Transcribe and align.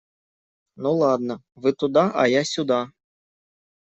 Ну 0.81 0.93
ладно, 1.01 1.37
вы 1.53 1.73
туда, 1.73 2.09
а 2.21 2.27
я 2.27 2.43
сюда. 2.43 2.81